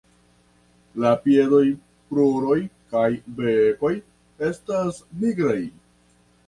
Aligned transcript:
La 1.03 1.11
piedoj, 1.25 1.61
kruroj 2.13 2.57
kaj 2.95 3.07
bekoj 3.43 3.93
estas 4.51 5.03
nigraj. 5.25 5.61